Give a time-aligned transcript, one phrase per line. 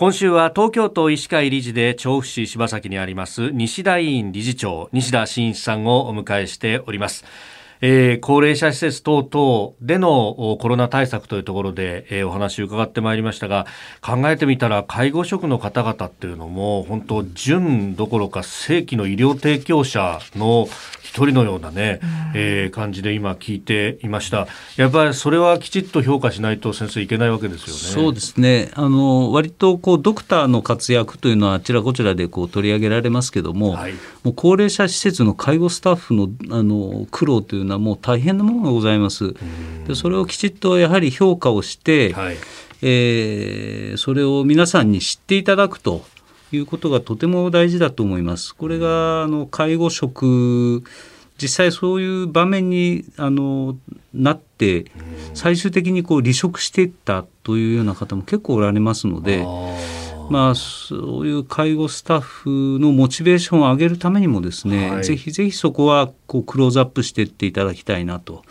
[0.00, 7.26] 今週は東京都医師会理事で調布市柴崎にあります西田委員理事長西田真一さんをお迎えしております。
[7.82, 13.66] えー、高齢者施設等々でのコロナ対策というところで、えー、お話を伺ってまいりましたが
[14.00, 20.68] 考えてみたら介護職の方々っていうのも本当準どころか正規の医療提供者の
[21.10, 24.46] 一人のようなね、うん、えー、感じで今聞いていました。
[24.76, 28.04] やっぱりそれはきちっと評価しないと先生いけないわけですよね。
[28.04, 28.70] そうですね。
[28.74, 33.92] あの割とこうドクターの活躍というのはあちらこちらでこう取り上げられますけどもはい、
[34.22, 39.34] もう高齢者施設の介護スタッフのあの苦労というのはもう大変なものがございます。
[39.86, 42.36] でそれをきちっとやはり評価をして、はい、
[42.82, 46.04] えー、それを皆さんに知っていただくと
[46.52, 48.54] いうことがとても大事だと思います。
[48.54, 50.82] これがあの介護職
[51.40, 53.76] 実際そういう場面にあの
[54.12, 54.86] なって
[55.34, 59.46] 最終的にこう離職していったというような方も結構おられますので。
[60.30, 68.44] まあ、そういう介護スタッフのモチベーションを上げるためにもですね、はい、ぜひぜひそこはこうクローズアップしていっていただきたいなと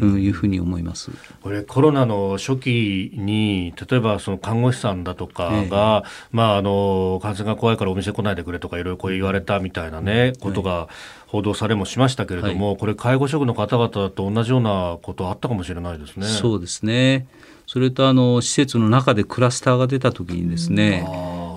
[0.00, 1.10] いうふうに思います。
[1.42, 10.88] これコロナの初期に例えばその看護師さんだとかが、ええ、まあ、あの感染が怖いからお店来ないでくれとかいろいろこう言われたみたいなね、ことが
[11.26, 16.26] 報道されもしましたけれども、はい、これ介護職の方々と同じようなことあったかもしれないですね。
[16.26, 17.26] そうですね
[17.66, 21.04] それとあの施設の中でクラスターが出た時にですね、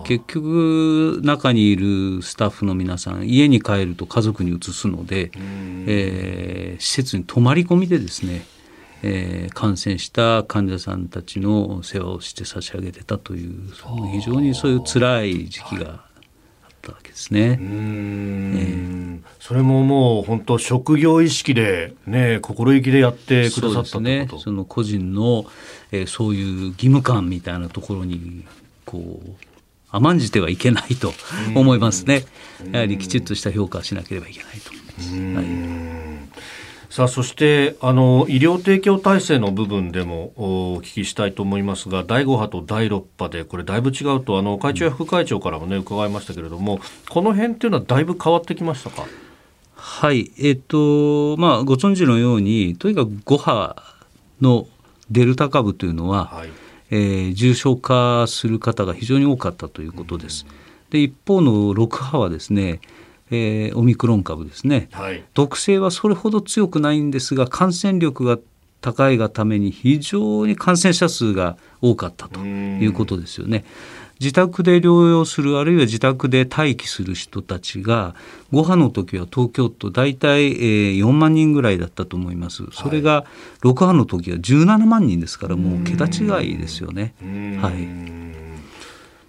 [0.05, 5.29] 結局中にいるスタッフの皆さん家に帰ると家族に移すので、
[5.85, 8.41] えー、施設に泊まり込みでですね、
[9.03, 13.71] えー、感染した患者さんたちの世話をして差し上げてたという
[14.11, 16.08] 非常にそういう辛い時期が
[16.89, 17.57] ったわけですね。
[17.61, 24.27] えー、それももう本当職業意識でね心意気でやってくださったね。
[24.39, 25.45] その個人の、
[25.91, 28.45] えー、そういう義務感みたいなところに
[28.85, 29.29] こう
[29.91, 31.13] 甘んじてはいけないと
[31.55, 32.25] 思いますね。
[32.71, 35.95] やはりきちっとした評価をしなければいけないと思います。
[35.95, 36.08] はい
[36.89, 49.05] さあそしてあの医療提供体制の部分でもお聞きしたいと思いますが第5波と第6波でこれだいぶ違うとあの会長や副会長からもね伺いましたけれどもこの辺っていうのはだいぶ変わってきましたか？
[49.75, 50.31] はい。
[50.39, 53.75] えっとまあご存知のようにとにかく5波
[54.41, 54.67] の
[55.11, 56.49] デルタ株というのは、はい、
[56.89, 60.47] えー、重症化する方が非常に多かったということです。
[60.89, 62.81] で一方の6波はですね
[63.31, 68.37] えー、オミクロン株ですね、はい、毒性はそれほど強くないんですが感染力が
[68.81, 73.65] 高いがために非常に感染者数が多かったということですよね。
[74.19, 78.15] 自宅で療養するあるいは自宅で待機する人たちが
[78.51, 80.51] 5波の時は東京都大体
[80.97, 82.63] 4万人ぐらいだったと思います。
[82.73, 83.25] それが
[83.61, 87.13] 6波の時は17万人ですからもう桁違いですよね。
[87.61, 88.18] はい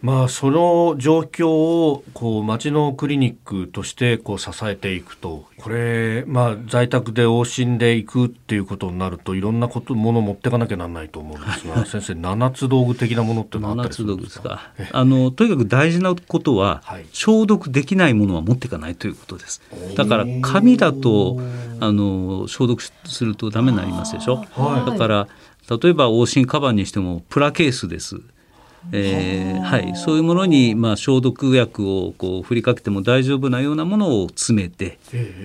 [0.03, 5.44] まあ、その状況をこう町のクリニックとしてこう支えていくと。
[5.59, 14.72] これ、まあ、在宅で往診でいくっていうことになるといろんなことものを持っていかなきゃならないと思うんですが 先生七つ道具的なものってのはあったりするんですか？
[14.91, 19.60] あのとにかく大事なことは、はい、消毒できないものは持っていかないということです。
[19.97, 21.39] だから紙だと
[21.81, 25.28] あの消毒するとダメになりますでしょ、はい、だから
[25.69, 28.21] 例えば往診カバンにしてもプラケースです
[28.93, 34.99] えーはい、そういうものに、まあ、消毒薬をこう振りかけても大丈夫なようなものを詰めて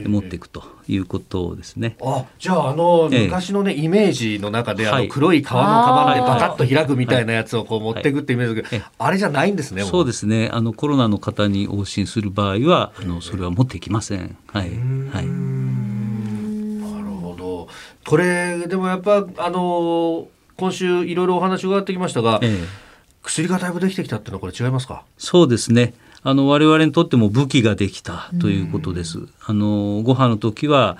[0.07, 1.97] 持っていくということですね。
[2.01, 9.83] あじゃああの、昔のねイメージの中であの黒い革のカバンでバカッと開くみたいなやつをこう持っていくってイメージですけど、あれじゃないんですね。
[9.83, 10.49] そうですね。
[10.51, 14.37] あのコロナの方に往診する場合はあのそれは持っていきません。
[14.47, 15.25] はい、はい。
[15.25, 17.67] なるほど。
[18.07, 22.84] これでもやっぱあの今週いろいろお話伺ってきましたが、ええ
[23.25, 25.03] 薬がだいぶできてきたっていうのはこれ違いますか？
[25.17, 25.93] そうですね。
[26.23, 29.19] あの我々にとっても武器ができたということです。
[29.45, 30.97] あの5波の時は、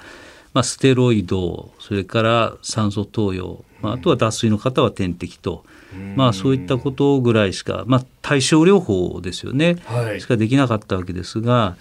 [0.53, 5.65] まあ、ステロイドそれから酸素投与、まあ、あとは脱水の方は点滴と、
[6.15, 11.75] まあ、そういったことぐらいしか、まあ、対症療法ですよね、はい、しかできなかったわけですが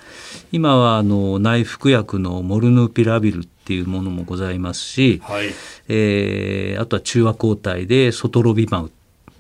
[0.51, 5.47] 今はあの内服薬のモルヌピラビルっていうものもございますし、はい、
[5.89, 8.91] えー、あとは中和抗体でソトロビマウ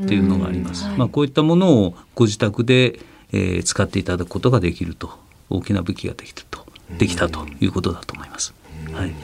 [0.02, 0.86] っていうのがあります。
[0.96, 3.00] まあ、こういったものをご自宅で、
[3.32, 5.10] えー、使っていただくことができると
[5.50, 6.66] 大きな武器ができたと
[6.98, 8.54] できたということだと思います。
[8.92, 9.14] はい。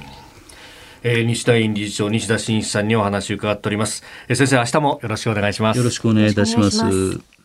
[1.02, 4.02] えー、西田院理事長西田真一さんにお話を伺っております。
[4.28, 5.78] えー、先生明日もよろしくお願いします。
[5.78, 7.39] よろしくお願いいたします。